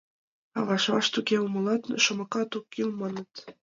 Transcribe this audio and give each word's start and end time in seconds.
А 0.57 0.59
ваш-ваш 0.67 1.05
туге 1.13 1.37
умылат— 1.45 1.83
шомакат 2.03 2.49
ок 2.57 2.65
кӱл, 2.73 2.89
маныт. 3.01 3.31